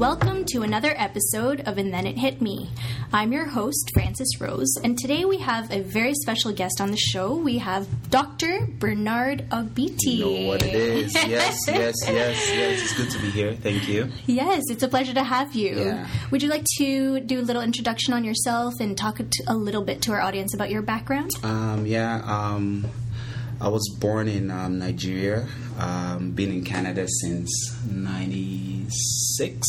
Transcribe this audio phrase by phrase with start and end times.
[0.00, 2.70] Welcome to another episode of And Then It Hit Me.
[3.12, 6.96] I'm your host, Frances Rose, and today we have a very special guest on the
[6.96, 7.36] show.
[7.36, 8.66] We have Dr.
[8.78, 10.16] Bernard Ogbiti.
[10.16, 11.12] You know what it is.
[11.12, 11.28] Yes,
[11.68, 12.80] yes, yes, yes.
[12.82, 13.52] It's good to be here.
[13.52, 14.10] Thank you.
[14.24, 15.78] Yes, it's a pleasure to have you.
[15.78, 16.08] Yeah.
[16.30, 20.00] Would you like to do a little introduction on yourself and talk a little bit
[20.04, 21.32] to our audience about your background?
[21.42, 22.86] Um, yeah, um,
[23.60, 25.46] I was born in um, Nigeria.
[25.78, 27.50] Um, been in Canada since
[27.90, 29.66] '96.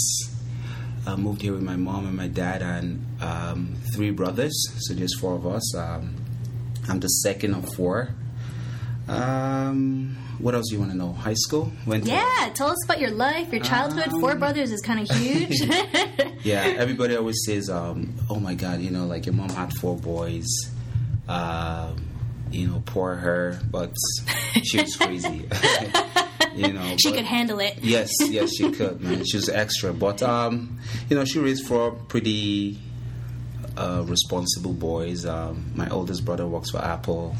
[1.08, 4.54] I moved here with my mom and my dad and um, three brothers.
[4.80, 5.76] So there's four of us.
[5.76, 6.16] Um,
[6.88, 8.10] I'm the second of four.
[9.08, 11.12] Um, what else do you want to know?
[11.12, 11.72] High school?
[11.86, 14.12] Went to- Yeah, tell us about your life, your childhood.
[14.12, 15.60] Four brothers is kind of huge.
[16.44, 19.98] yeah, everybody always says, um, "Oh my God, you know, like your mom had four
[19.98, 20.48] boys."
[21.28, 22.06] Um,
[22.52, 23.94] you know, poor her, but
[24.64, 25.48] she was crazy.
[26.56, 27.80] you know, she but- could handle it.
[27.82, 29.24] Yes, yes, she could, man.
[29.26, 32.78] She was extra, but um, you know, she raised four pretty
[33.78, 35.26] uh, responsible boys.
[35.26, 37.36] Um, my oldest brother works for Apple.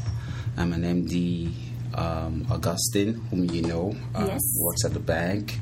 [0.56, 1.52] I'm an MD.
[1.94, 4.40] Um, Augustine, whom you know, um, Yes.
[4.58, 5.58] works at the bank.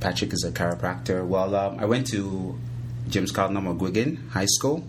[0.00, 1.24] Patrick is a chiropractor.
[1.24, 2.58] Well, um, I went to
[3.08, 4.84] James Cardinal McGuigan High School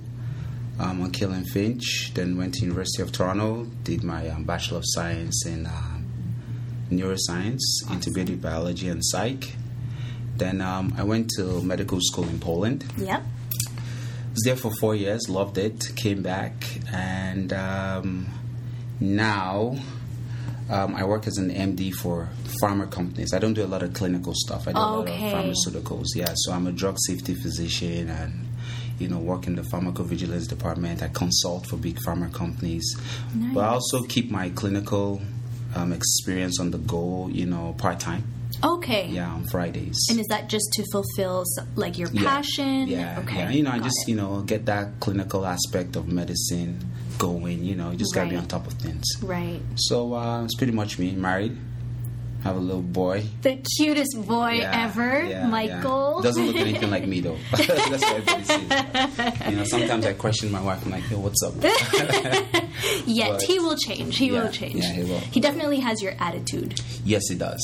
[0.80, 2.12] um, on Keele and Finch.
[2.14, 3.66] Then went to University of Toronto.
[3.84, 6.06] Did my um, Bachelor of Science in um,
[6.92, 7.60] neuroscience,
[7.92, 9.56] integrated biology, and psych.
[10.38, 12.86] Then um, I went to medical school in Poland.
[12.98, 13.24] Yep.
[14.32, 16.54] Was there for four years, loved it, came back,
[16.92, 18.26] and um,
[19.00, 19.78] now
[20.72, 22.30] um, I work as an MD for
[22.62, 23.32] pharma companies.
[23.32, 24.68] I don't do a lot of clinical stuff.
[24.68, 25.32] I do Okay.
[25.32, 26.08] a lot of pharmaceuticals.
[26.16, 28.48] Yeah, so I'm a drug safety physician and
[29.04, 31.04] you know work in the pharmacovigilance department.
[31.04, 32.86] I consult for big pharma companies,
[33.36, 33.54] nice.
[33.54, 35.22] but I also keep my clinical
[35.76, 37.28] um, experience on the go.
[37.32, 38.24] You know, part time.
[38.64, 39.08] Okay.
[39.08, 39.98] Yeah, on Fridays.
[40.10, 41.44] And is that just to fulfill
[41.76, 42.88] like your passion?
[42.88, 43.38] Yeah, Okay.
[43.40, 43.50] yeah.
[43.50, 44.12] You know, I got just it.
[44.12, 46.80] you know get that clinical aspect of medicine
[47.18, 47.64] going.
[47.64, 49.04] You know, you just gotta be on top of things.
[49.22, 49.60] Right.
[49.76, 51.12] So uh, it's pretty much me.
[51.12, 51.58] Married,
[52.44, 53.24] have a little boy.
[53.42, 56.16] The cutest boy Yeah, ever, yeah, Michael.
[56.18, 56.24] yeah.
[56.24, 57.38] Doesn't look anything like me though.
[57.52, 59.50] That's what everybody says.
[59.50, 60.86] You know, sometimes I question my wife.
[60.86, 61.54] I'm like, "Yo, what's up?"
[63.06, 64.18] Yet but- he will change.
[64.18, 64.76] He will change.
[64.84, 65.20] yeah, he will.
[65.20, 66.80] He definitely has your attitude.
[67.06, 67.60] yes, he does.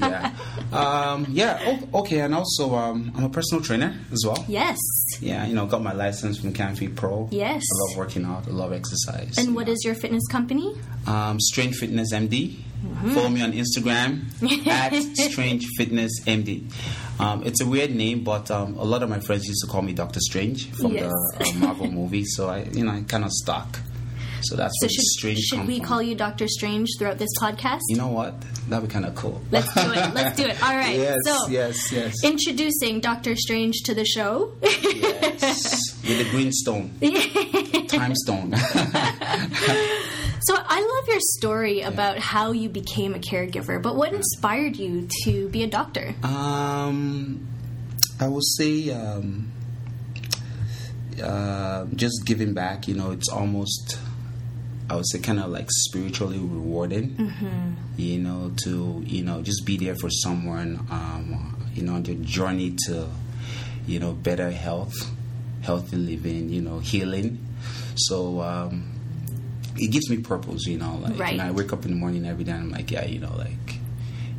[0.00, 0.34] Yeah.
[0.72, 1.60] Um, yeah.
[1.92, 2.20] o- okay.
[2.20, 4.42] And also, um, I'm a personal trainer as well.
[4.48, 4.78] Yes.
[5.20, 5.46] Yeah.
[5.46, 7.28] You know, got my license from CanFitPro.
[7.30, 7.62] Yes.
[7.62, 8.48] I love working out.
[8.48, 9.36] I love exercise.
[9.38, 10.74] And what is your fitness company?
[11.06, 12.56] um, Strange Fitness MD.
[12.82, 13.14] Mm-hmm.
[13.14, 14.92] Follow me on Instagram at
[15.30, 16.70] Strange Fitness MD.
[17.20, 19.82] Um, it's a weird name, but um, a lot of my friends used to call
[19.82, 21.12] me Doctor Strange from Yes.
[21.38, 23.78] the uh, Marvel movie, so I, you know, I kind of stuck.
[24.44, 25.86] So that's So should, Strange should we from.
[25.86, 27.78] call you Doctor Strange throughout this podcast?
[27.88, 28.34] You know what?
[28.68, 29.40] That'd be kind of cool.
[29.52, 30.14] Let's do it.
[30.14, 30.60] Let's do it.
[30.60, 30.96] All right.
[30.96, 34.52] yes, so, yes, yes, introducing Doctor Strange to the show.
[34.62, 35.92] yes.
[36.02, 36.90] With the green stone,
[37.86, 38.50] time stone.
[41.08, 45.66] Your story about how you became a caregiver, but what inspired you to be a
[45.66, 46.14] doctor?
[46.22, 47.46] Um,
[48.20, 49.50] I would say um,
[51.20, 52.86] uh, just giving back.
[52.86, 53.98] You know, it's almost
[54.88, 57.16] I would say kind of like spiritually rewarding.
[57.96, 60.86] You know, to you know just be there for someone.
[60.90, 63.08] Um, you know, on your journey to
[63.86, 64.94] you know better health,
[65.62, 66.48] healthy living.
[66.48, 67.44] You know, healing.
[67.96, 68.40] So.
[68.40, 68.91] Um,
[69.76, 70.96] it gives me purpose, you know.
[71.02, 71.32] Like, Right.
[71.32, 73.34] and I wake up in the morning every day, and I'm like, yeah, you know,
[73.36, 73.78] like,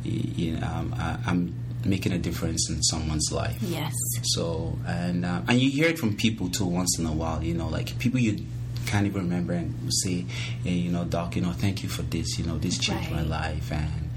[0.04, 3.58] you know, um, I, I'm making a difference in someone's life.
[3.62, 3.92] Yes.
[4.22, 7.42] So and uh, and you hear it from people too once in a while.
[7.42, 8.38] You know, like people you
[8.86, 10.24] can't even remember and say,
[10.62, 12.38] hey, you know, doc, you know, thank you for this.
[12.38, 14.10] You know, this changed my life, and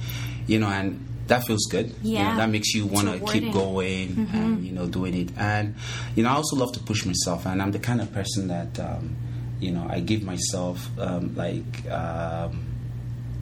[0.46, 1.88] you know, and that feels good.
[2.04, 2.32] You Yeah.
[2.32, 5.30] know, that makes you want to keep going and you know doing it.
[5.38, 5.76] And
[6.16, 8.80] you know, I also love to push myself, and I'm the kind of person that.
[8.80, 9.16] Um,
[9.60, 12.66] you know, I give myself um, like um,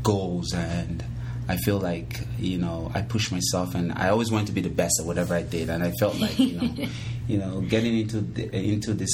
[0.03, 1.03] goals and
[1.47, 4.69] I feel like you know I push myself and I always wanted to be the
[4.69, 6.75] best at whatever I did and I felt like you know
[7.27, 9.11] you know getting into the, into this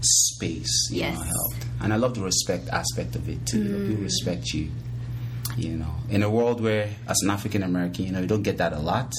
[0.00, 1.14] space you Yes.
[1.16, 4.70] know helped and I love the respect aspect of it too people respect you
[5.56, 8.58] you know in a world where as an African American you know you don't get
[8.58, 9.12] that a lot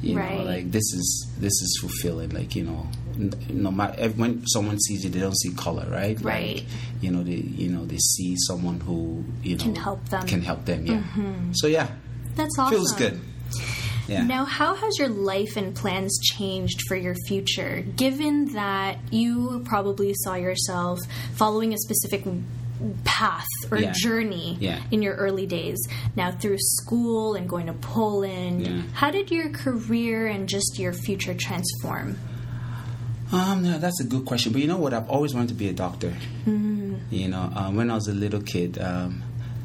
[0.00, 0.28] you Right.
[0.36, 2.86] know like this is this is fulfilling like you know
[3.50, 6.56] no matter when someone sees you they don't see color right Right.
[6.56, 6.64] like,
[7.00, 10.20] you know they you know they see someone who you know Can help them.
[10.20, 10.28] Mm-hmm.
[10.28, 11.02] can help them yeah
[11.52, 11.88] so yeah
[12.36, 12.76] That's awesome.
[12.76, 13.20] feels good
[14.08, 19.62] yeah Now, how has your life and plans changed for your future, given that you
[19.64, 20.98] probably saw yourself
[21.34, 22.24] following a specific
[23.04, 23.92] path or Yeah.
[23.94, 24.80] journey Yeah.
[24.90, 25.78] in your early days.
[26.16, 28.82] Now, through school and going to Poland, Yeah.
[28.92, 32.18] how did your career and just your future transform?
[33.32, 34.52] Um, no, that's a good question.
[34.52, 34.92] But you know what?
[34.92, 36.10] I've always wanted to be a doctor.
[36.44, 36.96] Mm-hmm.
[37.10, 39.22] You know, um, when I was a little kid, um,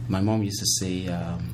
[0.08, 1.54] my mom used to say, um,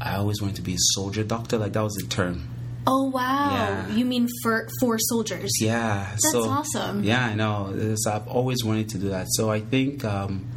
[0.00, 1.58] I always wanted to be a soldier doctor.
[1.58, 2.48] Like that was the term.
[2.86, 3.50] Oh wow!
[3.52, 3.88] Yeah.
[3.90, 5.50] You mean for for soldiers?
[5.60, 7.04] Yeah, That's so, awesome.
[7.04, 7.94] Yeah, I know.
[7.96, 9.26] So I've always wanted to do that.
[9.30, 10.48] So I think um,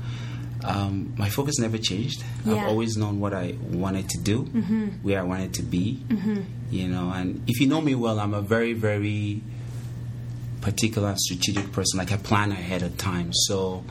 [0.64, 2.24] um, my focus never changed.
[2.46, 2.54] Yeah.
[2.56, 4.88] I've always known what I wanted to do, Mm-hmm.
[5.04, 6.06] where I wanted to be.
[6.70, 9.42] You know, and if you know me well, I'm a very, very
[10.62, 11.98] particular strategic person.
[11.98, 13.34] Like I plan ahead of time.
[13.34, 13.84] So,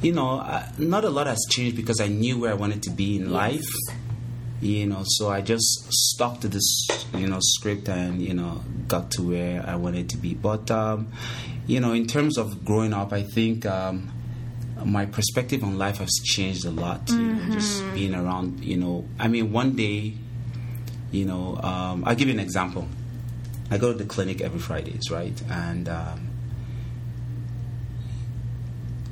[0.00, 2.90] you know, uh, not a lot has changed because I knew where I wanted to
[2.90, 3.68] be in life.
[4.60, 9.10] You know, so I just stuck to this, you know, script and you know got
[9.12, 10.34] to where I wanted to be.
[10.34, 11.10] But um,
[11.66, 13.66] you know, in terms of growing up, I think.
[13.66, 14.12] Um,
[14.84, 17.08] my perspective on life has changed a lot.
[17.08, 19.04] You know, just being around, you know.
[19.16, 20.14] I mean, one day,
[21.12, 22.88] you know, um, I'll give you an example.
[23.70, 25.40] I go to the clinic every Fridays, right?
[25.50, 26.28] And um,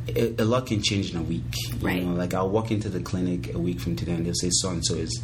[0.09, 1.45] a, a lot can change in a week.
[1.73, 2.03] You Right.
[2.03, 4.71] know, like I'll walk into the clinic a week from today, and they'll say so
[4.71, 5.23] and so is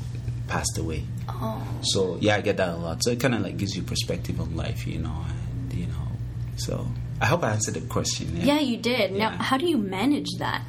[0.49, 1.05] passed away.
[1.29, 3.03] Oh, So yeah, I get that a lot.
[3.03, 6.09] So it kind of like gives you perspective on life, you know, and you know.
[6.57, 6.87] So
[7.21, 8.37] I hope I answered the question.
[8.37, 9.13] yeah, you did.
[9.13, 10.63] Now, how do you manage that?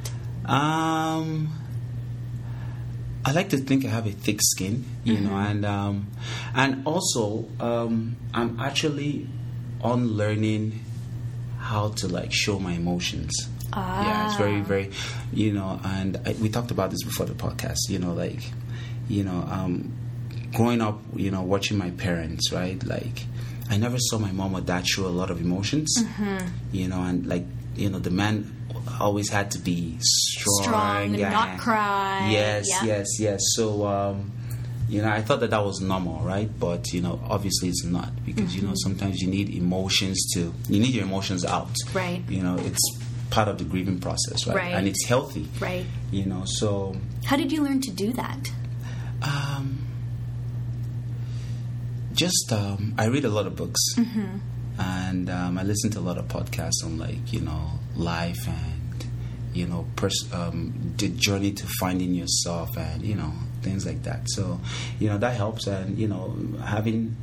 [0.46, 1.54] Um,
[3.28, 6.08] I like to think I have a thick skin, you know, and um,
[6.56, 9.28] and also um, I'm actually
[9.82, 10.80] on learning
[11.60, 13.34] how to like show my emotions.
[13.76, 14.92] Yeah, it's very, very,
[15.34, 17.90] you know, and I, we talked about this before the podcast.
[17.90, 18.40] You know, like,
[19.10, 19.92] you know, um,
[20.54, 22.82] growing up, you know, watching my parents, right?
[22.86, 23.26] Like,
[23.70, 25.94] I never saw my mom or dad show a lot of emotions.
[26.72, 27.44] You know, and like,
[27.76, 28.54] you know, the man
[29.00, 32.30] always had to be strong, Strong and not cry.
[32.32, 32.86] Yes, Yeah.
[32.86, 33.40] yes, yes.
[33.56, 34.32] So, um,
[34.90, 36.50] you know, I thought that that was normal, right?
[36.60, 38.76] But you know, obviously it's not because you know Mm-hmm.
[38.76, 41.76] sometimes you need emotions to you need your emotions out.
[41.94, 42.22] Right.
[42.30, 42.80] You know, it's
[43.30, 44.56] part of the grieving process, right?
[44.56, 44.74] Right.
[44.74, 45.48] And it's healthy.
[45.60, 45.86] Right.
[46.12, 46.96] You know, so
[47.26, 48.50] How did you learn to do that?
[49.22, 49.86] um,
[52.14, 53.82] just um, I read a lot of books,
[54.80, 58.77] and um, I listen to a lot of podcasts on like you know life and
[59.60, 60.60] you know pers- um,
[61.02, 63.32] the journey to finding yourself and you know
[63.66, 64.22] things like that.
[64.36, 64.44] So
[65.00, 66.26] you know that helps, and you know
[66.76, 67.16] having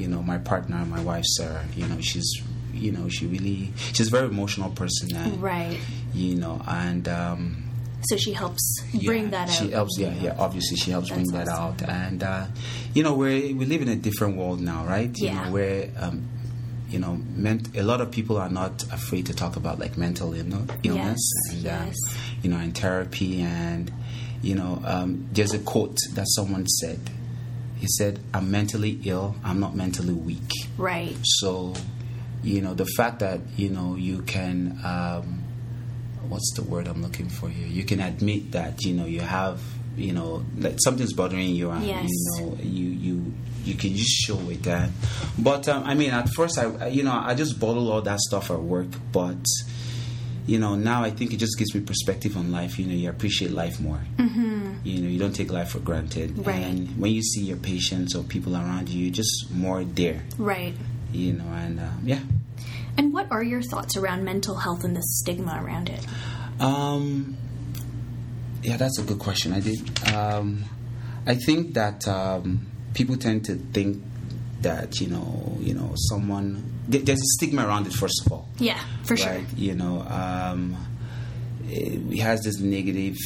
[0.00, 2.30] you know my partner, my wife Sarah, you know she's
[2.74, 5.78] you know she really she's a very emotional person, and Right.
[6.14, 7.04] you know and.
[7.08, 7.42] Um,
[8.10, 8.64] So she helps
[9.04, 9.58] bring yeah, that out.
[9.58, 10.44] She helps, yeah, yeah.
[10.46, 12.46] Obviously, she helps bring That's that out, and uh,
[12.94, 15.10] you know, we we live in a different world now, right?
[15.18, 15.34] You Yeah.
[15.34, 16.16] know, where um,
[16.88, 20.32] you know, ment- a lot of people are not afraid to talk about like mental
[20.34, 21.94] Ill- illness, Yes, and yes.
[22.08, 23.90] Uh, you know, in therapy, and
[24.42, 26.98] you know, um, there's a quote that someone said.
[27.76, 29.36] He said, "I'm mentally ill.
[29.44, 31.16] I'm not mentally weak." Right.
[31.22, 31.74] So,
[32.42, 35.44] you know, the fact that you know you can, um,
[36.28, 37.66] what's the word I'm looking for here?
[37.66, 39.60] You can admit that you know you have,
[39.96, 42.08] you know, that something's bothering you, and Yes.
[42.08, 43.34] you know you you
[43.68, 44.62] you can just show it.
[44.64, 44.90] That,
[45.38, 48.50] but um, I mean, at first, I you know I just bottle all that stuff
[48.50, 49.44] at work, but.
[50.46, 52.78] You know, now I think it just gives me perspective on life.
[52.78, 54.00] You know, you appreciate life more.
[54.16, 54.76] Mm-hmm.
[54.82, 56.46] You know, you don't take life for granted.
[56.46, 56.56] Right.
[56.56, 60.72] And when you see your patients or people around you, just more there Right.
[61.12, 62.20] you know, and uh, yeah.
[62.96, 66.06] And what are your thoughts around mental health and the stigma around it?
[66.58, 67.36] Um,
[68.62, 69.52] yeah, that's a good question.
[69.52, 70.08] I did.
[70.14, 70.64] Um,
[71.26, 74.02] I think that um, people tend to think
[74.62, 77.92] that you know, you know, someone there's a stigma around it.
[77.92, 79.42] First of all, Yeah, for sure.
[79.56, 80.76] You know, um,
[81.68, 83.16] it, has this negative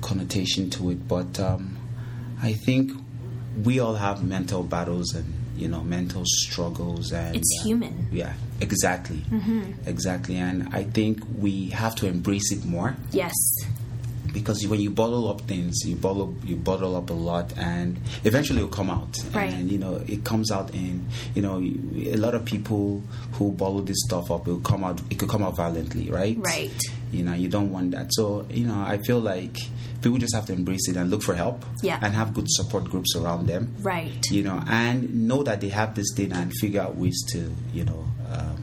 [0.00, 1.76] connotation to it, but um,
[2.42, 2.90] I think
[3.64, 8.08] we all have mental battles and you know mental struggles and It's uh, human.
[8.10, 9.22] yeah exactly
[9.86, 13.34] exactly and i think we have to embrace it more Yes.
[14.32, 18.58] Because when you bottle up things you bottle you bottle up a lot and eventually
[18.60, 19.52] it'll come out Right.
[19.52, 23.02] and you know it comes out in you know a lot of people
[23.32, 26.36] who bottle this stuff up it will come out it could come out violently right
[26.38, 26.70] Right.
[27.10, 29.56] you know you don't want that so you know i feel like
[30.00, 31.98] people just have to embrace it and look for help Yeah.
[32.02, 34.24] and have good support groups around them Right.
[34.30, 37.84] you know, and know that they have this thing and figure out ways to, you
[37.84, 38.61] know, um,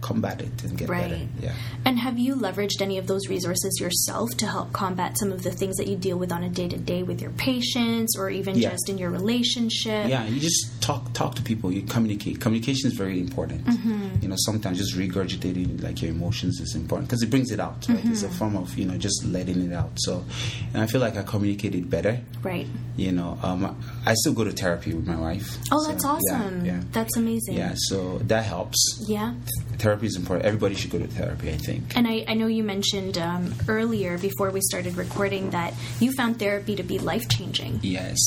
[0.00, 1.10] combat it and get Right.
[1.10, 1.20] better.
[1.42, 1.52] Yeah.
[1.84, 5.50] And have you leveraged any of those resources yourself to help combat some of the
[5.50, 8.56] things that you deal with on a day to day with your patients or even
[8.56, 8.70] Yeah.
[8.70, 10.08] just in your relationship?
[10.08, 11.72] Yeah, you just talk talk to people.
[11.72, 12.40] You communicate.
[12.40, 13.64] Communication is very important.
[13.64, 14.22] Mm-hmm.
[14.22, 17.86] You know, sometimes just regurgitating like your emotions is important because it brings it out.
[17.88, 18.04] Right?
[18.04, 18.34] It's a Mm-hmm.
[18.38, 19.90] form of you know just letting it out.
[19.96, 20.24] So,
[20.72, 22.20] and I feel like I communicated better.
[22.42, 22.66] Right.
[22.96, 23.76] You know, um,
[24.06, 25.58] I still go to therapy with my wife.
[25.72, 26.64] Oh, So, that's yeah, awesome.
[26.64, 27.56] Yeah, That's amazing.
[27.56, 27.74] yeah.
[27.88, 29.04] So that helps.
[29.08, 29.34] Yeah.
[29.78, 30.46] Therapy is important.
[30.46, 31.50] Everybody should go to therapy.
[31.50, 31.96] I think.
[31.96, 36.38] And I, I know you mentioned um, earlier before we started recording that you found
[36.38, 37.80] therapy to be life changing.
[37.82, 38.18] Yes,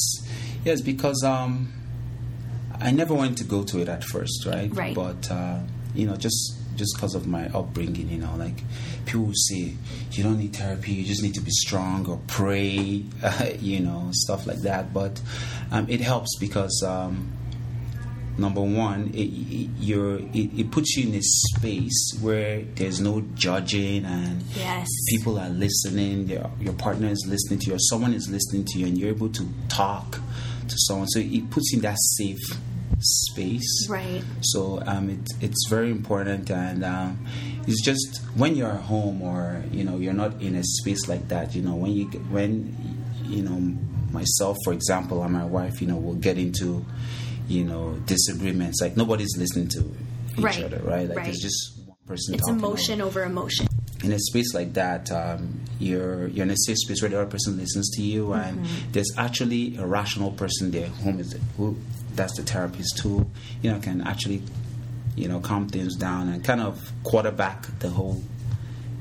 [0.63, 1.73] yes, because um,
[2.79, 4.73] I never wanted to go to it at first, right?
[4.73, 4.95] Right.
[4.95, 5.59] But uh,
[5.93, 8.63] you know, just just because of my upbringing, you know, like
[9.05, 9.75] people will say,
[10.11, 13.03] you don't need therapy, you just need to be strong or pray,
[13.59, 14.93] you know, stuff like that.
[14.93, 15.21] But
[15.71, 16.83] um, it helps because.
[16.85, 17.33] Um,
[18.37, 23.21] Number one, it, it, you're, it, it puts you in a space where there's no
[23.35, 24.87] judging and Yes.
[25.09, 28.79] people are listening your, your partner is listening to you or someone is listening to
[28.79, 30.13] you and you're able to talk
[30.67, 32.39] to someone so it puts you in that safe
[32.99, 34.23] space Right.
[34.41, 37.25] so um, it, it's very important and um,
[37.67, 41.27] it's just when you're at home or you know you're not in a space like
[41.29, 42.75] that you know when you when
[43.25, 43.77] you know
[44.11, 46.85] myself for example and my wife you know will get into
[47.55, 49.79] you know disagreements like nobody's listening to
[50.37, 50.63] each Right.
[50.65, 51.29] other right like Right.
[51.29, 53.65] it's just one person It's over emotion over emotion.
[54.03, 55.41] in a space like that, um,
[55.87, 58.53] you're you're in a safe space where the other person listens to you, and
[58.93, 61.65] there's actually a rational person there whom is who
[62.17, 63.13] that's the therapist who
[63.61, 64.41] you know can actually
[65.21, 66.75] you know calm things down and kind of
[67.09, 68.17] quarterback the whole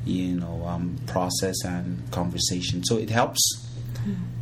[0.05, 1.87] you know um, process and
[2.19, 2.77] conversation.
[2.85, 3.43] So it helps.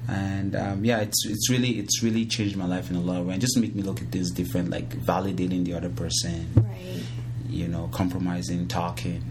[0.09, 3.27] And um, yeah, it's it's really it's really changed my life in a lot of
[3.27, 3.35] ways.
[3.35, 7.03] And just make me look at things different, like validating the other person, Right.
[7.49, 9.23] you know, compromising, talking.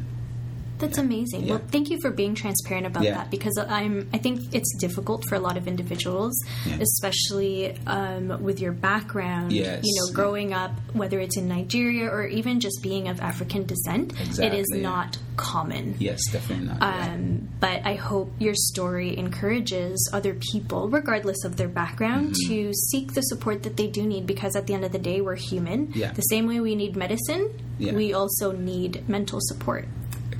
[0.79, 1.43] That's amazing.
[1.45, 1.55] Yeah.
[1.55, 3.15] Well, thank you for being transparent about Yeah.
[3.15, 4.07] that because I'm.
[4.13, 6.33] I think it's difficult for a lot of individuals,
[6.65, 6.77] Yeah.
[6.81, 9.51] especially um, with your background.
[9.51, 9.81] Yes.
[9.83, 14.13] You know, growing up, whether it's in Nigeria or even just being of African descent,
[14.13, 15.95] it is Exactly, not common.
[15.99, 16.81] Yes, definitely not.
[16.81, 22.53] Um, but I hope your story encourages other people, regardless of their background, Mm-hmm.
[22.53, 25.21] to seek the support that they do need because at the end of the day,
[25.21, 25.91] we're human.
[25.93, 26.11] Yeah.
[26.13, 29.87] The same way we need medicine, we also need mental support.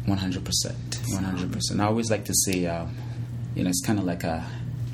[0.08, 1.82] One hundred percent, one hundred percent.
[1.82, 2.96] I always like to say, um,
[3.56, 4.44] you know, it's kind of like a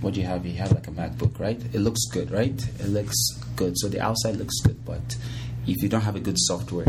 [0.01, 0.46] what do you have?
[0.46, 1.60] You have like a MacBook, right?
[1.72, 2.60] It looks good, right?
[2.79, 3.15] It looks
[3.55, 3.74] good.
[3.77, 5.15] So the outside looks good, but
[5.65, 6.88] if you don't have a good software,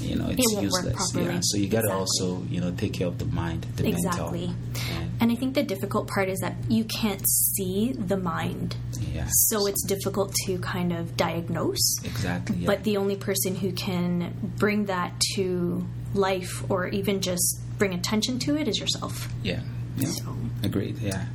[0.00, 1.12] you know, it's won't useless.
[1.14, 1.38] Yeah.
[1.42, 1.92] So you got to Exactly.
[1.92, 4.46] also, you know, take care of the mind, the Exactly.
[4.48, 4.56] mental.
[4.96, 8.74] And, And I think the difficult part is that you can't see the mind.
[9.14, 9.28] yeah.
[9.30, 11.98] So it's difficult to kind of diagnose.
[12.02, 12.56] exactly.
[12.56, 12.66] Yeah.
[12.66, 18.38] But the only person who can bring that to life or even just bring attention
[18.40, 19.28] to it is yourself.
[19.42, 19.60] yeah.
[19.96, 20.08] Yeah.
[20.08, 20.98] So- Agreed.
[20.98, 21.26] Yeah.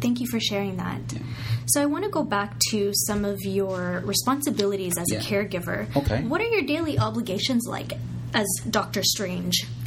[0.00, 1.00] Thank you for sharing that.
[1.12, 1.20] Yeah.
[1.66, 5.18] So I want to go back to some of your responsibilities as Yeah.
[5.18, 5.94] a caregiver.
[5.96, 6.22] Okay.
[6.22, 7.92] What are your daily obligations like
[8.34, 9.66] as Doctor Strange?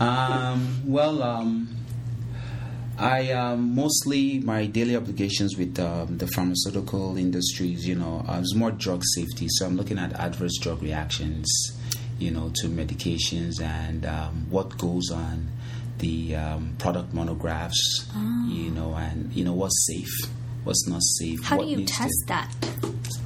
[0.00, 1.76] Um, well, um,
[2.98, 8.54] I um, mostly my daily obligations with um, the pharmaceutical industries, you know, uh, is
[8.54, 9.46] more drug safety.
[9.50, 11.46] So I'm looking at adverse drug reactions,
[12.20, 15.48] you know, to medications and um, what goes on
[15.98, 18.08] the um, product monographs,
[18.48, 20.08] you know, and you know what's safe,
[20.64, 21.42] what's not safe.
[21.44, 22.48] How do you needs to- test that?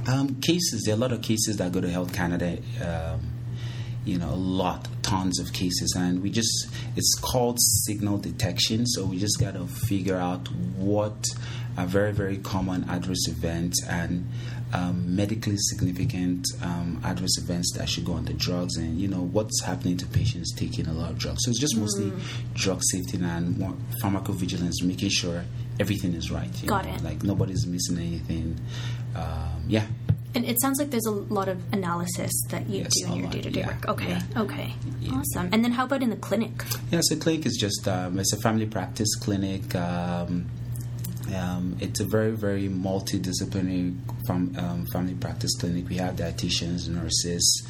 [0.07, 0.83] um, cases.
[0.85, 2.57] There are a lot of cases that go to Health Canada.
[2.83, 3.31] Um,
[4.03, 8.85] you know, a lot, tons of cases, and we just it's called signal detection.
[8.85, 10.47] So we just got to figure out
[10.77, 11.25] what
[11.77, 14.29] are very very common adverse events and
[14.75, 19.21] um, medically significant um, adverse events that should go on the drugs, and you know
[19.21, 21.39] what's happening to patients taking a lot of drugs.
[21.43, 22.11] So it's just mostly
[22.53, 25.43] drug safety and more pharmacovigilance, making sure
[25.79, 26.49] everything is right.
[26.65, 27.03] Got know, it.
[27.03, 28.59] Like nobody's missing anything.
[29.15, 29.85] Um, yeah.
[30.33, 33.29] And it sounds like there's a lot of analysis that you Yes, do in your
[33.29, 33.87] day to day yeah, work.
[33.87, 34.41] Okay, yeah.
[34.41, 34.73] okay,
[35.13, 35.47] awesome.
[35.53, 36.51] And then how about in the clinic?
[36.91, 39.73] Yeah, so clinic is just um, it's a family practice clinic.
[39.75, 40.49] Um,
[41.33, 43.95] um, it's a very very multidisciplinary
[44.27, 45.89] fam- um, family practice clinic.
[45.89, 47.67] We have dietitians, nurses,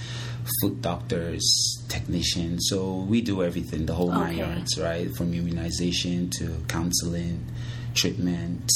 [0.62, 1.44] foot doctors,
[1.88, 2.68] technicians.
[2.70, 5.10] So we do everything, the whole nine yards, right?
[5.16, 7.46] From immunization to counseling,
[7.94, 8.72] treatment,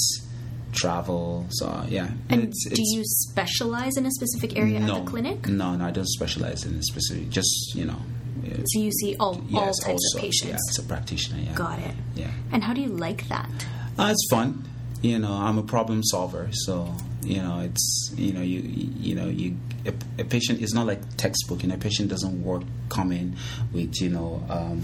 [0.71, 1.45] travel.
[1.50, 5.12] So yeah, And it's, do it's, you specialize in a specific area no, at the
[5.12, 5.48] clinic?
[5.48, 7.29] No, no, I don't specialize in a specific.
[7.29, 8.00] Just you know.
[8.65, 10.43] So you see all, all types all of patients.
[10.43, 11.41] Yeah, it's a practitioner.
[11.41, 11.53] Yeah.
[11.53, 11.93] Got it.
[12.15, 12.31] Yeah.
[12.51, 13.50] And how do you like that?
[14.00, 14.63] Uh, it's fun.
[15.01, 19.27] you know I'm a problem solver, so you know it's you know you you know
[19.27, 21.63] you a, a patient is not like textbook.
[21.63, 23.36] You know, a patient doesn't work come in
[23.74, 24.44] with you know.
[24.50, 24.84] Um,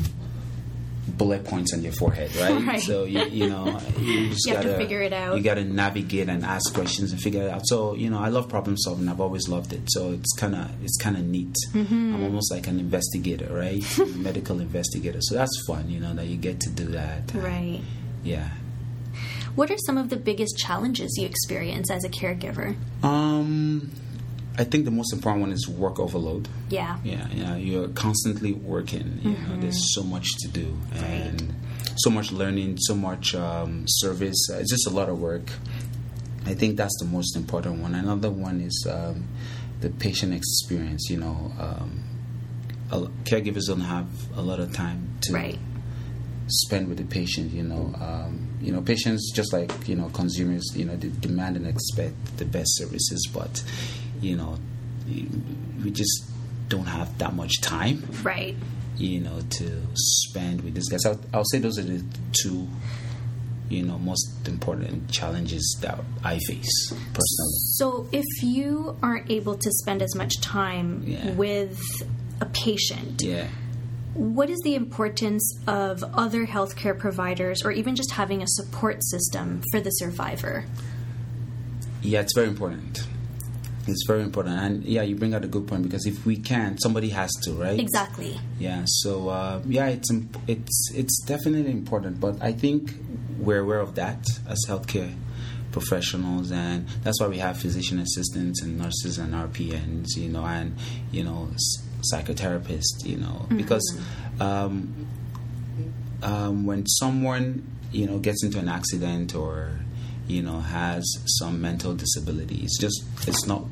[1.07, 2.65] bullet points on your forehead, right?
[2.65, 2.81] Right.
[2.81, 5.37] So you, you know you just You have to gotta figure it out.
[5.37, 7.61] You got to navigate and ask questions and figure it out.
[7.65, 9.07] So you know, I love problem solving.
[9.07, 9.83] I've always loved it.
[9.91, 11.53] So it's kind of it's kind of neat.
[11.73, 12.15] Mm-hmm.
[12.15, 13.83] I'm almost like an investigator, right?
[14.15, 15.19] Medical investigator.
[15.21, 15.89] So that's fun.
[15.89, 17.31] You know that you get to do that.
[17.35, 17.81] Right.
[18.23, 18.49] Yeah.
[19.55, 22.75] What are some of the biggest challenges you experience as a caregiver?
[23.03, 23.91] Um,
[24.57, 26.47] I think the most important one is work overload.
[26.69, 26.97] Yeah.
[27.03, 29.19] Yeah, yeah, you're constantly working.
[29.21, 31.53] You know, there's so much to do and
[31.97, 34.47] so much learning, so much um, service.
[34.51, 35.49] Uh, It's just a lot of work.
[36.45, 37.95] I think that's the most important one.
[37.95, 39.27] Another one is um,
[39.81, 41.09] the patient experience.
[41.09, 42.03] You know, um,
[42.91, 45.57] a- caregivers don't have a lot of time to Right.
[46.47, 47.51] spend with the patient.
[47.51, 50.65] You know, um, you know, patients just like you know consumers.
[50.75, 53.63] You know, they demand and expect the best services, but
[54.21, 54.57] you know,
[55.83, 56.25] we just
[56.67, 58.03] don't have that much time.
[58.23, 58.55] Right.
[58.97, 61.05] You know, to spend with these guys.
[61.05, 62.67] I'll, I'll say those are the two.
[63.67, 67.57] You know, most important challenges that I face personally.
[67.79, 71.31] So, if you aren't able to spend as much time Yeah.
[71.31, 71.79] with
[72.41, 73.47] a patient, Yeah.
[74.15, 79.61] What is the importance of other healthcare providers or even just having a support system
[79.71, 80.65] for the survivor?
[82.01, 83.07] Yeah, it's very important.
[83.87, 86.81] It's very important, and yeah, you bring out a good point because if we can't,
[86.81, 87.79] somebody has to, right?
[87.79, 88.39] Exactly.
[88.57, 88.81] Yeah.
[88.87, 92.95] So uh, yeah, it's imp- it's it's definitely important, but I think
[93.37, 95.13] we're aware of that as healthcare
[95.71, 100.75] professionals, and that's why we have physician assistants and nurses and RPNs, you know, and
[101.11, 103.99] you know s- psychotherapists, you know, because
[104.39, 105.07] um,
[106.23, 109.71] um, when someone you know gets into an accident or
[110.27, 113.63] you know has some mental disability, it's just it's not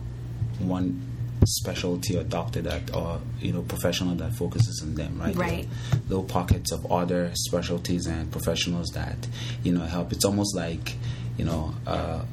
[0.60, 1.02] one
[1.46, 5.36] specialty or doctor that or you know professional that focuses on them right?
[5.36, 5.68] Right.
[6.08, 9.28] Little pockets of other specialties and professionals that
[9.64, 10.12] you know help.
[10.12, 10.96] It's almost like
[11.38, 12.24] you know uh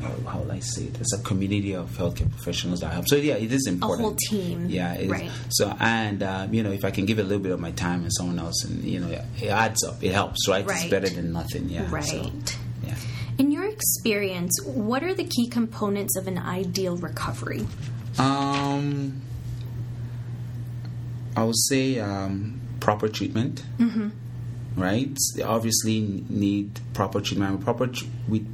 [0.00, 0.98] how- how will I say it?
[1.00, 3.08] It's a community of healthcare professionals that help.
[3.08, 4.00] So yeah, it is important.
[4.00, 4.66] A whole team.
[4.68, 5.10] Yeah, it is.
[5.10, 5.30] Right.
[5.50, 8.02] So and um, you know, if I can give a little bit of my time
[8.02, 10.02] and someone else, and you know, it adds up.
[10.02, 10.64] It helps, right?
[10.68, 11.68] It's better than nothing.
[11.68, 11.86] Yeah.
[11.90, 12.04] Right.
[12.04, 12.30] So,
[12.84, 12.94] yeah.
[13.38, 17.66] In your experience, what are the key components of an ideal recovery?
[18.18, 19.20] Um,
[21.36, 23.62] I would say um, proper treatment.
[23.78, 24.08] Mm-hmm.
[24.80, 25.16] Right.
[25.36, 27.60] They obviously need proper treatment.
[27.62, 28.46] Proper tr- with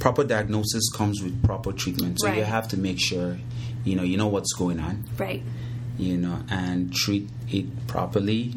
[0.00, 2.18] proper diagnosis comes with proper treatment.
[2.20, 3.38] So you have to make sure
[3.84, 5.04] you know you know what's going on.
[5.16, 5.42] Right.
[5.98, 8.54] you know, and treat it properly.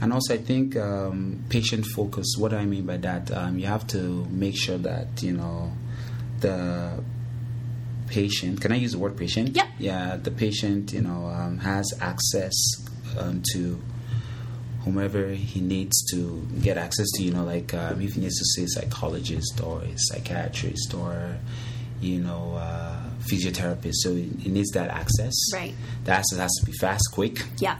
[0.00, 2.34] And also, I think um, patient focus.
[2.36, 3.30] What do I mean by that?
[3.30, 5.72] Um, you have to make sure that you know
[6.40, 7.02] the
[8.08, 8.60] patient.
[8.60, 9.54] Can I use the word patient?
[9.56, 9.66] Yep.
[9.78, 12.52] Yeah, the patient, you know, um, has access
[13.16, 13.80] um, to
[14.84, 17.22] whomever he needs to get access to.
[17.22, 21.36] You know, like um, if he needs to see a psychologist or a psychiatrist or
[22.00, 22.54] you know.
[22.56, 25.72] Uh, physiotherapist so he he needs that access Right.
[26.02, 27.76] the access has to be fast, quick, Yeah.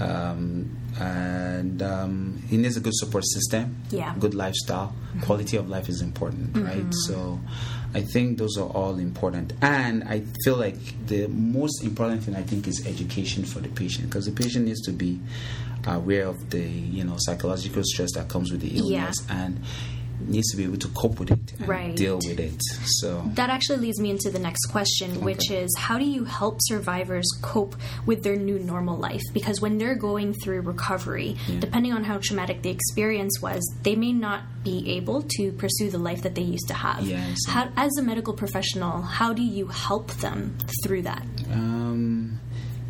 [0.00, 3.76] um, and um, he needs a good support system.
[3.90, 4.10] Yeah.
[4.10, 4.20] Mm-hmm.
[4.20, 4.92] Good lifestyle.
[5.22, 6.92] Quality of life is important, right?
[7.06, 7.38] So,
[7.94, 9.52] I think those are all important.
[9.60, 10.76] And I feel like
[11.06, 14.80] the most important thing I think is education for the patient because the patient needs
[14.82, 15.20] to be
[15.86, 18.80] aware of the you know psychological stress that comes with the Yeah.
[19.02, 19.60] illness and
[20.28, 21.94] needs to be able to cope with it and Right.
[21.96, 22.60] deal with it.
[23.00, 23.22] So.
[23.34, 27.26] That actually leads me into the next question, which is how do you help survivors
[27.42, 29.22] cope with their new normal life?
[29.32, 34.12] Because when they're going through recovery, depending on how traumatic the experience was, they may
[34.12, 37.04] not be able to pursue the life that they used to have.
[37.06, 37.36] Yes.
[37.48, 41.26] How, as a medical professional, how do you help them through that?
[41.52, 42.38] Um,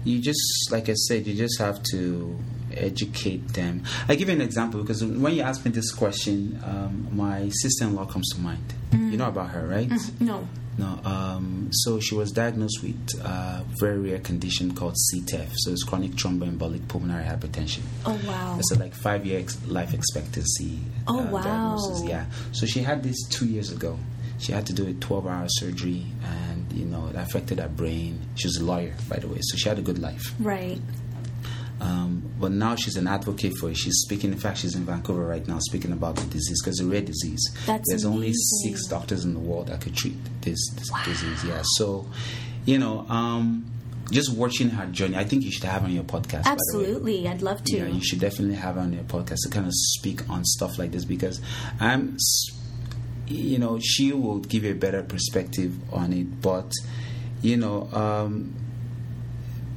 [0.05, 2.39] you just, like I said, you just have to
[2.77, 3.85] educate them.
[4.09, 8.07] I give you an example because when you ask me this question, um, my sister-in-law
[8.07, 8.75] comes to mind.
[8.93, 9.91] You know about her, right?
[10.21, 10.47] No.
[10.79, 10.99] No.
[11.05, 15.51] Um, so she was diagnosed with a very rare condition called CTEPH.
[15.57, 17.81] So it's chronic thromboembolic pulmonary hypertension.
[18.07, 18.57] Oh, wow.
[18.59, 20.79] It's a like five year ex- life expectancy.
[21.07, 21.43] Oh, uh, wow.
[21.43, 22.05] Diagnosis.
[22.09, 22.25] Yeah.
[22.53, 23.99] So she had this two years ago.
[24.39, 28.21] She had to do a 12 hour surgery and, you know, it affected her brain.
[28.35, 30.35] She was a lawyer, by the way, so she had a good life.
[30.41, 30.81] Right.
[31.83, 33.77] Um, but now she's an advocate for it.
[33.77, 36.87] She's speaking, in fact, she's in Vancouver right now speaking about the disease because it's
[36.87, 37.43] a rare disease.
[37.67, 41.45] That's There's only six doctors in the world that could treat this, this disease.
[41.45, 41.63] Yeah.
[41.75, 42.07] So,
[42.67, 43.67] you know, um,
[44.13, 45.17] just watching her journey.
[45.17, 46.45] I think you should have her on your podcast.
[46.45, 47.77] Absolutely, I'd love to.
[47.77, 50.79] Yeah, you should definitely have her on your podcast to kind of speak on stuff
[50.79, 51.41] like this because
[51.81, 52.17] I'm,
[53.27, 56.41] you know, she will give you a better perspective on it.
[56.41, 56.73] But,
[57.41, 58.55] you know, um,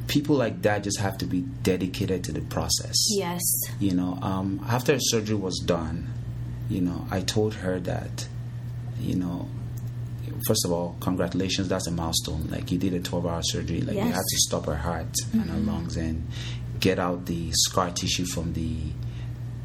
[0.07, 2.95] people like that just have to be dedicated to the process.
[3.09, 3.41] Yes.
[3.79, 6.13] You know, um, after surgery was done,
[6.69, 8.27] you know, I told her that,
[8.99, 9.47] you know,
[10.47, 12.47] first of all, congratulations, that's a milestone.
[12.49, 14.05] Like you did a 12 hour surgery, like yes.
[14.07, 15.41] you had to stop her heart mm-hmm.
[15.41, 15.69] and her mm-hmm.
[15.69, 16.27] lungs and
[16.79, 18.77] get out the scar tissue from the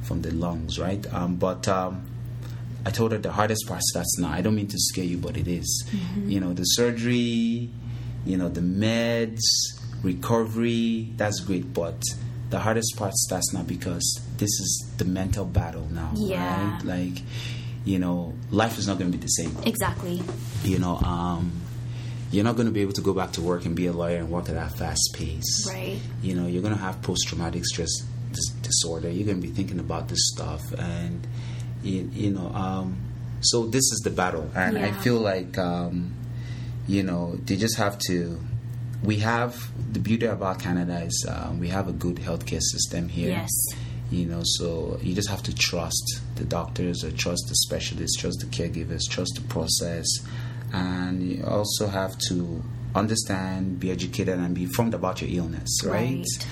[0.03, 1.13] from the lungs, right?
[1.13, 2.07] Um, but um,
[2.85, 4.31] I told her the hardest part starts now.
[4.31, 5.89] I don't mean to scare you, but it is.
[5.91, 6.31] Mm-hmm.
[6.31, 7.71] You know, the surgery,
[8.25, 9.41] you know, the meds,
[10.03, 12.03] recovery, that's great, but
[12.51, 16.75] the hardest part starts now because this is the mental battle now, yeah.
[16.75, 16.85] right?
[16.85, 17.23] Like,
[17.85, 19.57] you know, life is not going to be the same.
[19.65, 20.21] Exactly.
[20.65, 21.53] You know, um,
[22.31, 24.19] you're not going to be able to go back to work and be a lawyer
[24.19, 25.67] and work at that fast pace.
[25.69, 25.99] Right.
[26.23, 27.91] You know, you're going to have post traumatic stress
[28.33, 29.11] dis- disorder.
[29.11, 31.27] You're going to be thinking about this stuff, and
[31.83, 32.99] you, you know, um,
[33.41, 34.87] so this is the battle, and yeah.
[34.87, 36.15] I feel like, um,
[36.87, 38.41] you know, they just have to.
[39.03, 43.31] We have the beauty about Canada is um, we have a good healthcare system here.
[43.31, 43.51] Yes.
[44.11, 48.41] You know so you just have to trust the doctors or trust the specialists trust
[48.41, 50.07] the caregivers trust the process.
[50.73, 52.63] And you also have to
[52.95, 56.47] understand be educated and be informed about your illness right, right.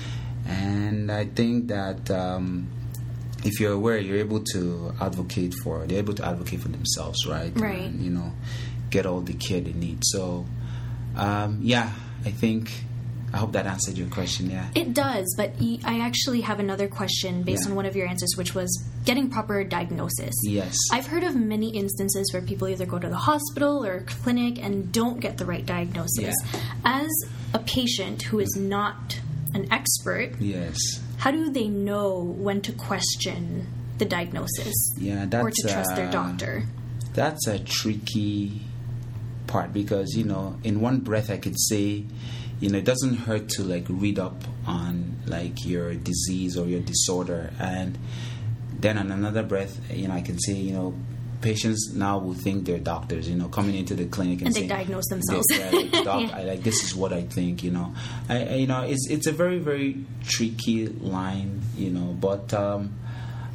[0.45, 2.65] and i think that um,
[3.43, 7.51] if you're aware you're able to advocate for they're able to advocate for themselves right?
[7.59, 7.81] Right.
[7.81, 8.31] And, you know
[8.89, 9.99] get all the care they need.
[10.03, 10.45] So
[11.15, 11.91] um, yeah
[12.25, 12.71] i think
[13.33, 14.49] I hope that answered your question.
[14.49, 15.33] Yeah, it does.
[15.37, 15.53] But
[15.85, 17.71] I actually have another question based yeah.
[17.71, 20.33] on one of your answers, which was getting proper diagnosis.
[20.43, 24.57] Yes, I've heard of many instances where people either go to the hospital or clinic
[24.63, 26.33] and don't get the right diagnosis.
[26.53, 26.59] Yeah.
[26.85, 27.09] As
[27.53, 29.19] a patient who is not
[29.53, 30.77] an expert, yes,
[31.17, 33.67] how do they know when to question
[33.99, 34.73] the diagnosis?
[34.97, 36.63] Yeah, that's, or to trust uh, their doctor.
[37.13, 38.61] That's a tricky
[39.49, 42.05] part because you know, in one breath, I could say
[42.59, 46.81] you know, it doesn't hurt to like read up on like your disease or your
[46.81, 47.97] disorder, and
[48.79, 50.93] then on another breath, you know, I can say, you know,
[51.41, 54.59] patients now will think they're doctors, you know, coming into the clinic and, and they
[54.61, 55.45] saying, diagnose themselves.
[55.51, 56.37] like, Doc, yeah.
[56.37, 57.93] I, like this is what I think, you know.
[58.27, 62.93] I, I, you know, it's it's a very very tricky line, you know, but um,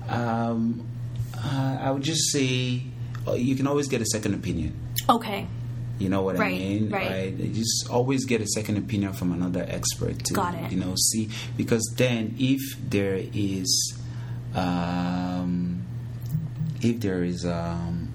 [0.08, 0.86] um,
[1.36, 2.82] uh, I would just say
[3.28, 4.80] uh, you can always get a second opinion.
[5.10, 5.46] Okay.
[5.98, 6.90] You know what right, I mean?
[6.90, 7.10] Right.
[7.10, 7.52] right.
[7.52, 10.72] Just always get a second opinion from another expert to Got it.
[10.72, 13.96] you know see because then if there is
[14.54, 15.84] um,
[16.80, 18.10] if there is um,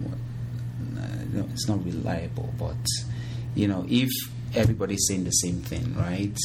[1.33, 2.75] no, it's not reliable, but
[3.55, 4.09] you know if
[4.55, 6.37] everybody's saying the same thing, right?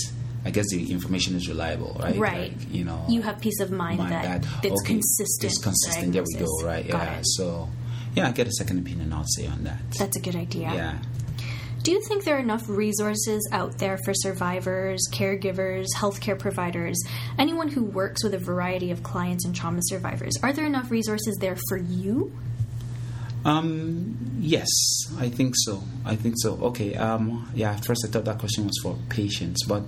[0.45, 2.17] I guess the information is reliable, right?
[2.17, 2.53] Right.
[2.53, 5.53] Like, you know, you have peace of mind, mind that, that it's okay, consistent.
[5.53, 6.13] It's consistent.
[6.13, 6.47] There we go.
[6.63, 6.87] Right.
[6.87, 7.19] Got yeah.
[7.19, 7.27] It.
[7.29, 7.69] So,
[8.15, 9.13] yeah, I get a second opinion.
[9.13, 9.81] I'll say on that.
[9.99, 10.71] That's a good idea.
[10.75, 10.99] Yeah.
[11.85, 16.99] Do you think there are enough resources out there for survivors, caregivers, healthcare providers,
[17.39, 20.33] anyone who works with a variety of clients and trauma survivors?
[20.43, 22.33] Are there enough resources there for you?
[23.45, 24.71] Um, yes,
[25.19, 25.83] I think so.
[26.07, 26.55] I think so.
[26.69, 26.95] Okay.
[26.95, 27.73] Um, yeah.
[27.73, 29.83] At first, I thought that question was for patients, but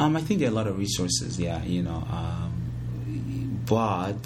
[0.00, 1.38] um, I think there are a lot of resources.
[1.38, 2.04] Yeah, you know.
[2.10, 4.24] Um, but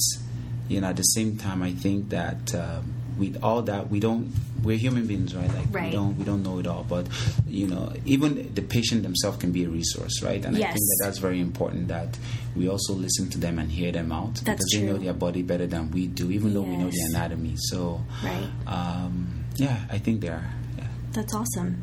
[0.71, 2.55] you know, at the same time, I think that.
[2.55, 5.85] Um, with all that we don't we're human beings right like right.
[5.85, 7.07] we don't we don't know it all but
[7.47, 10.71] you know even the patient themselves can be a resource right and yes.
[10.71, 12.19] i think that that's very important that
[12.57, 14.81] we also listen to them and hear them out that's because true.
[14.81, 16.55] they know their body better than we do even yes.
[16.55, 20.85] though we know the anatomy so right um, yeah i think they are yeah.
[21.13, 21.83] that's awesome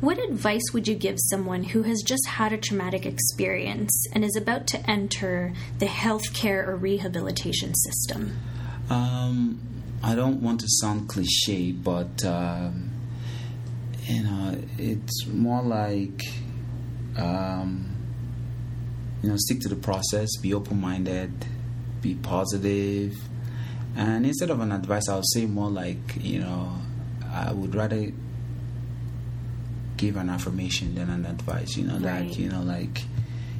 [0.00, 4.36] what advice would you give someone who has just had a traumatic experience and is
[4.36, 8.38] about to enter the healthcare or rehabilitation system?
[8.90, 12.90] Um, I don't want to sound cliche, but um,
[14.04, 16.22] you know, it's more like
[17.16, 17.96] um,
[19.22, 21.32] you know, stick to the process, be open-minded,
[22.00, 23.16] be positive,
[23.96, 26.72] and instead of an advice, I would say more like you know,
[27.30, 28.12] I would rather
[29.96, 31.76] give an affirmation than an advice.
[31.76, 32.28] You know right.
[32.28, 33.02] that you know, like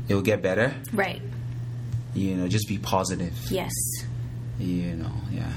[0.08, 0.74] it will get better.
[0.92, 1.20] Right.
[2.14, 3.34] You know, just be positive.
[3.50, 3.72] Yes.
[4.58, 5.52] You know, yeah.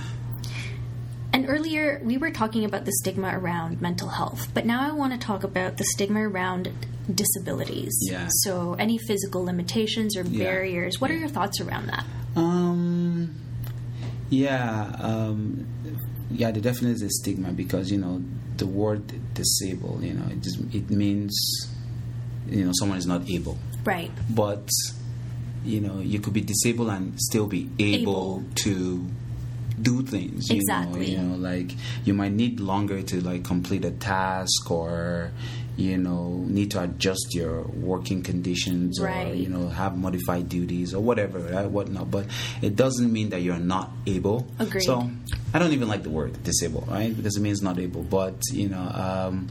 [1.34, 5.14] And earlier, we were talking about the stigma around mental health, but now I want
[5.14, 6.70] to talk about the stigma around
[7.14, 7.94] disabilities.
[8.02, 8.28] Yeah.
[8.44, 10.44] So, any physical limitations or Yeah.
[10.44, 11.00] barriers.
[11.00, 11.18] What Yeah.
[11.18, 12.06] are your thoughts around that?
[12.36, 13.30] Um,
[14.30, 15.66] yeah, um,
[16.32, 18.22] yeah, there definitely is a stigma because you know
[18.58, 21.34] the word disabled, you know, it just it means
[22.50, 24.12] you know someone is not able Right.
[24.30, 24.68] but
[25.64, 28.44] you know you could be disabled and still be able, Able.
[28.56, 29.06] to
[29.82, 31.00] do things you Exactly.
[31.00, 31.72] know you know like
[32.06, 35.32] you might need longer to like complete a task or
[35.78, 41.02] you know need to adjust your working conditions or you know have modified duties or
[41.02, 42.12] whatever right whatnot.
[42.12, 42.26] But
[42.62, 44.46] it doesn't mean that you're not able.
[44.60, 44.84] Agreed.
[44.84, 45.10] so
[45.54, 47.16] i don't even like the word disabled right?
[47.16, 48.04] Because it means not able.
[48.04, 49.48] But you know um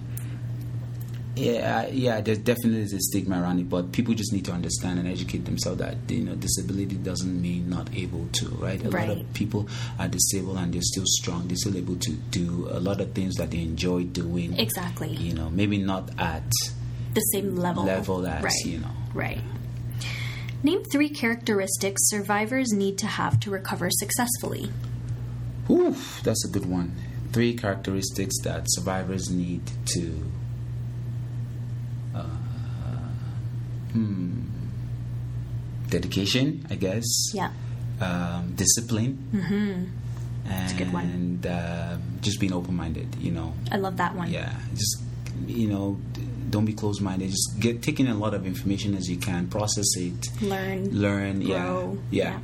[1.37, 4.99] yeah, yeah, there definitely is a stigma around it, but people just need to understand
[4.99, 8.83] and educate themselves that you know disability doesn't mean not able to, right?
[8.85, 11.47] A lot of people are disabled and they're still strong.
[11.49, 14.59] They're still able to do a lot of things that they enjoy doing.
[14.59, 15.11] Exactly.
[15.15, 16.51] You know, maybe not at
[17.15, 17.85] The same level.
[17.85, 18.53] level as right.
[18.65, 18.91] you know.
[19.15, 19.41] Right.
[20.63, 24.71] Name three characteristics survivors need to have to recover successfully.
[25.71, 26.95] Ooh, that's a good one.
[27.33, 30.31] Three characteristics that survivors need to.
[33.93, 34.43] Hmm.
[35.89, 37.05] Dedication, I guess.
[37.35, 37.51] Yeah.
[38.01, 39.19] Um, discipline.
[39.35, 40.51] Mm-hmm.
[40.53, 41.41] And a good one.
[41.49, 43.55] um, just being open minded, you know.
[43.71, 44.31] I love that one.
[44.31, 44.53] Yeah.
[44.75, 45.03] Just,
[45.47, 45.99] you know,
[46.49, 47.31] don't be closed minded.
[47.31, 50.91] Just get taking a lot of information as you can, process it, Learn.
[50.91, 51.45] learn.
[51.45, 51.99] grow.
[52.11, 52.23] Yeah.
[52.33, 52.39] Yeah.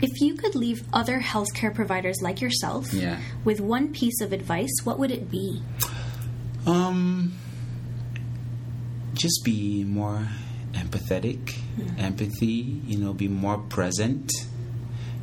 [0.00, 3.20] If you could leave other healthcare providers like yourself Yeah.
[3.44, 5.62] with one piece of advice, what would it be?
[6.66, 7.34] Um,
[9.14, 10.28] just be more
[10.72, 11.54] empathetic,
[11.98, 12.80] empathy.
[12.86, 14.30] You know, be more present,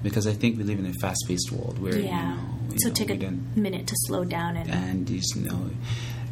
[0.03, 2.31] because I think we live in a fast-paced world where yeah.
[2.31, 5.69] you know, so know, take a minute to slow down and and just you know,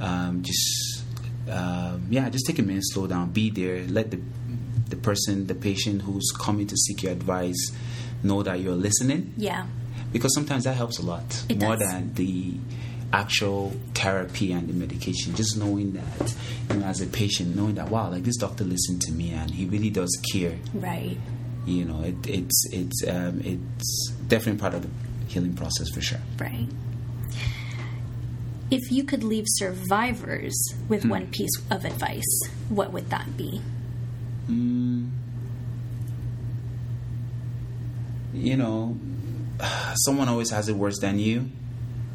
[0.01, 1.03] um, just
[1.49, 4.19] um, yeah, just take a minute, slow down, be there, let the
[4.89, 7.71] the person, the patient who's coming to seek your advice,
[8.23, 9.67] know that you're listening yeah.
[10.11, 11.87] because sometimes that helps a lot It more does.
[11.91, 12.55] than the
[13.11, 16.35] actual therapy and the medication just knowing that
[16.69, 19.49] you know as a patient knowing that wow like this doctor listened to me and
[19.51, 21.17] he really does care Right.
[21.65, 24.89] you know it, it's it's um, it's definitely part of the
[25.27, 26.67] healing process for sure Right.
[28.71, 30.55] If you could leave survivors
[30.87, 31.09] with Hmm.
[31.09, 33.61] one piece of advice, what would that be?
[34.47, 35.09] mm,
[38.33, 38.97] you know
[39.95, 41.49] someone always has it worse than you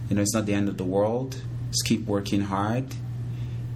[0.08, 1.36] you know it's not the end of the world
[1.70, 2.86] just keep working hard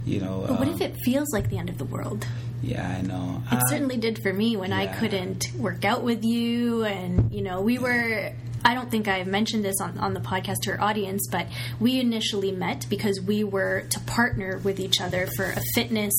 [0.05, 2.25] you know But what um, if it feels like the end of the world?
[2.61, 6.23] yeah i know It Uh, certainly did for me when I couldn't work out with
[6.25, 6.83] you.
[6.83, 8.33] And, you know, we were,
[8.65, 11.47] I don't think I've mentioned this on, on the podcast to our audience, but
[11.79, 16.13] we initially met because we were to partner with each other for a fitness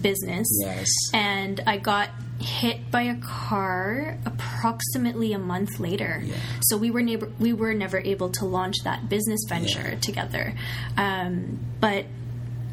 [0.00, 0.46] business.
[0.62, 0.88] Yes.
[1.12, 2.08] And I got
[2.42, 6.20] hit by a car approximately a month later.
[6.24, 6.34] Yeah.
[6.62, 9.98] So we were never, we were never able to launch that business venture Yeah.
[10.00, 10.54] together.
[10.96, 12.06] Um, but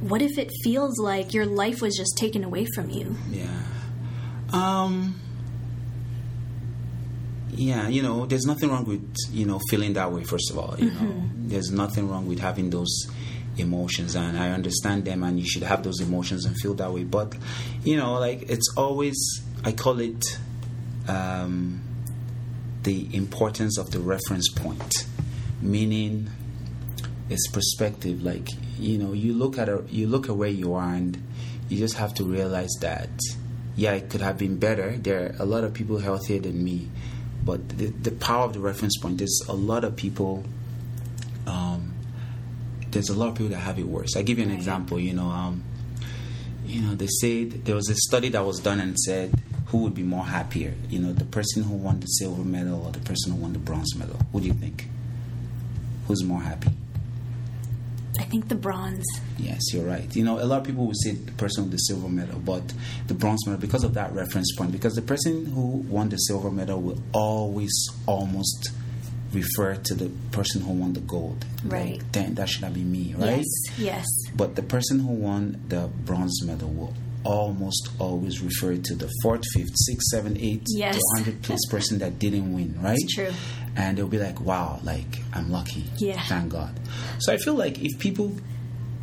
[0.02, 3.16] what if it feels like your life was just taken away from you?
[3.32, 3.48] Yeah.
[4.52, 5.20] Um.
[7.52, 10.24] Yeah, you know, there's nothing wrong with you know feeling that way.
[10.24, 13.08] First of all, you know, there's nothing wrong with having those
[13.58, 17.04] emotions, and I understand them, and you should have those emotions and feel that way.
[17.04, 17.36] But
[17.84, 19.18] you know, like it's always
[19.64, 20.40] I call it
[21.08, 21.82] um,
[22.84, 25.06] the importance of the reference point,
[25.62, 26.30] meaning
[27.30, 28.24] it's perspective.
[28.24, 31.22] Like you know, you look at a, you look at where you are, and
[31.68, 33.10] you just have to realize that
[33.76, 34.92] yeah, it could have been better.
[34.98, 36.90] There are a lot of people healthier than me,
[37.46, 40.44] but the, the power of the reference point is a lot of people.
[41.48, 41.94] Um,
[42.92, 44.16] there's a lot of people that have it worse.
[44.16, 44.58] I give you an Right.
[44.58, 45.00] example.
[45.00, 45.64] You know, um,
[46.66, 49.34] you know, they said there was a study that was done and said
[49.70, 50.74] who would be more happier.
[50.90, 53.60] You know, the person who won the silver medal or the person who won the
[53.60, 54.20] bronze medal.
[54.32, 54.88] Who do you think?
[56.08, 56.72] Who's more happy?
[58.20, 59.06] I think the bronze.
[59.38, 60.14] Yes, you're right.
[60.16, 62.74] You know, a lot of people will say the person with the silver medal, but
[63.08, 64.72] the bronze medal because of that reference point.
[64.72, 67.72] Because the person who won the silver medal will always
[68.08, 68.72] almost
[69.32, 71.46] refer to the person who won the gold.
[71.64, 71.94] Right.
[71.94, 73.38] Like, then that should have been me, right?
[73.38, 73.78] Yes.
[73.78, 74.06] Yes.
[74.36, 79.44] But the person who won the bronze medal will almost always refer to the fourth,
[79.54, 80.96] fifth, sixth, seventh, eighth Yes.
[80.96, 82.98] to hundred place person that didn't win, right?
[83.00, 83.32] It's true.
[83.76, 85.84] And they'll be like, "Wow, like I'm lucky.
[85.98, 86.22] Yeah.
[86.28, 86.80] Thank God."
[87.20, 88.36] So I feel like if people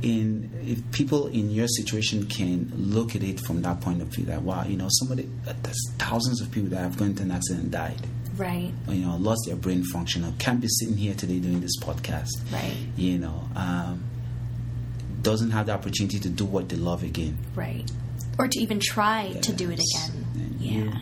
[0.03, 4.25] in if people in your situation can look at it from that point of view,
[4.27, 5.29] that wow, you know, somebody
[5.63, 8.01] there's thousands of people that have gone into an accident and died
[8.37, 8.71] Right.
[8.89, 12.29] you know, lost their brain function or can't be sitting here today doing this podcast.
[12.53, 12.77] Right.
[12.97, 14.05] You know, um,
[15.23, 17.39] doesn't have the opportunity to do what they love again.
[17.55, 17.91] Right.
[18.39, 20.27] Or to even try to do it again.
[20.35, 20.73] And Yeah.
[20.73, 20.93] You,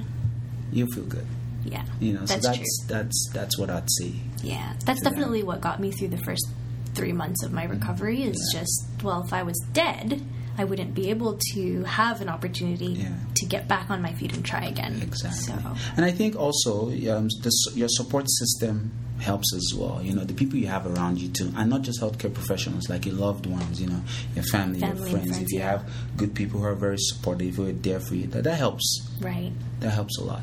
[0.73, 1.27] you feel good.
[1.65, 1.85] Yeah.
[2.01, 2.87] You know, that's so that's true.
[2.89, 4.21] that's that's what I'd see.
[4.43, 4.75] Yeah.
[4.85, 5.11] That's to that.
[5.11, 6.47] definitely what got me through the first
[6.95, 8.61] three months of my recovery is Yeah.
[8.61, 10.23] just, well, if I was dead,
[10.57, 13.15] I wouldn't be able to have an opportunity Yeah.
[13.35, 15.01] to get back on my feet and try again.
[15.03, 15.41] Exactly.
[15.55, 20.01] So, And I think also um, the, your support system helps as well.
[20.03, 23.07] You know, the people you have around you too, and not just healthcare professionals, like
[23.07, 23.81] your loved ones.
[23.81, 24.01] You know,
[24.35, 25.29] your family, Family your friends.
[25.31, 28.27] friends, if you have good people who are very supportive, who are there for you,
[28.29, 29.09] that that helps.
[29.21, 29.53] right.
[29.81, 30.43] That helps a lot.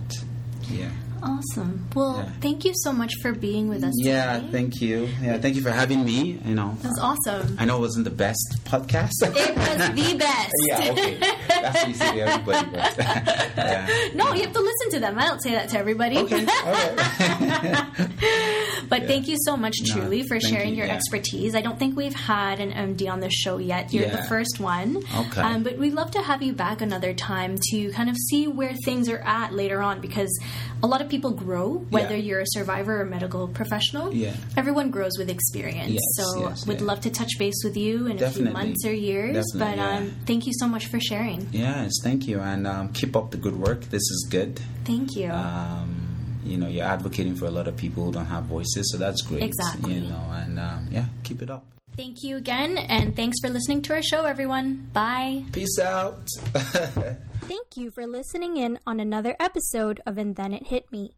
[0.70, 0.90] Yeah.
[1.24, 1.88] Awesome.
[1.94, 2.32] Well, Yeah.
[2.42, 4.38] thank you so much for being with us Yeah.
[4.40, 4.52] today.
[4.52, 5.08] Thank you.
[5.22, 5.38] Yeah.
[5.38, 6.40] Thank you for having me.
[6.44, 6.76] You know.
[6.82, 7.58] That was awesome.
[7.60, 9.12] I know it wasn't the best podcast.
[9.22, 10.52] It was the best.
[10.68, 10.92] yeah.
[10.92, 11.18] Okay.
[11.62, 12.70] That's what you say everybody.
[12.72, 14.10] But, yeah.
[14.14, 15.18] No, you have to listen to them.
[15.18, 16.18] I don't say that to everybody.
[16.18, 16.46] Okay.
[16.46, 17.88] Right.
[18.92, 20.96] But thank you so much, No, truly, for sharing you, your yeah.
[20.96, 21.56] expertise.
[21.56, 23.94] I don't think we've had an MD on the show yet.
[23.94, 24.98] You're the first one.
[25.16, 25.40] Okay.
[25.42, 28.74] Um, but we'd love to have you back another time to kind of see where
[28.84, 30.38] things are at later on because
[30.84, 32.24] a lot of people grow, whether Yeah.
[32.24, 34.14] you're a survivor or medical professional.
[34.14, 34.34] Yeah.
[34.58, 35.92] Everyone grows with experience.
[35.92, 36.86] Yes, so yes, we'd yeah.
[36.86, 39.36] love to touch base with you in a few months or years.
[39.36, 39.98] Definitely, but yeah.
[39.98, 41.48] um, thank you so much for sharing.
[41.52, 43.82] Yes, thank you, and um, keep up the good work.
[43.90, 44.60] This is good.
[44.86, 45.30] Thank you.
[45.30, 45.98] Um,
[46.44, 49.22] you know, you're advocating for a lot of people who don't have voices, so that's
[49.22, 49.44] great.
[49.44, 49.94] Exactly.
[49.94, 51.64] You know, and um, yeah, keep it up.
[51.98, 54.90] Thank you again, and thanks for listening to our show, everyone.
[54.94, 55.44] Bye.
[55.52, 56.26] Peace out.
[56.54, 61.16] Thank you for listening in on another episode of And Then It Hit Me.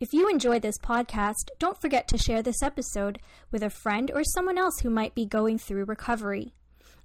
[0.00, 3.20] If you enjoy this podcast, don't forget to share this episode
[3.52, 6.54] with a friend or someone else who might be going through recovery.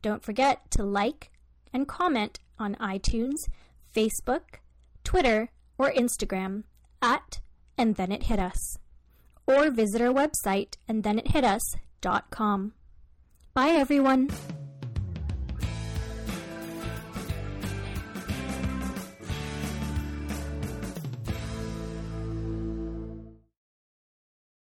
[0.02, 1.32] Don't forget to like
[1.71, 3.38] and comment on iTunes,
[3.95, 4.60] Facebook,
[5.04, 6.63] Twitter, or Instagram
[7.02, 7.39] at
[7.78, 8.78] And Then It Hit Us.
[9.45, 12.73] Or visit our website, and then it hit us.com.
[13.60, 14.30] Bye, everyone.